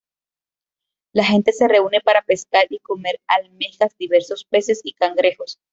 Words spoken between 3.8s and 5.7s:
diversos peces y cangrejos.